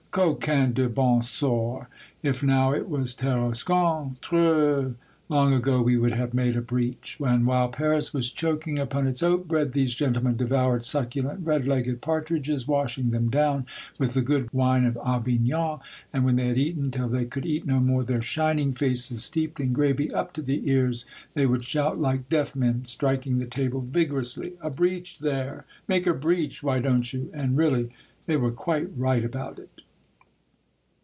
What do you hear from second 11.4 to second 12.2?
red legged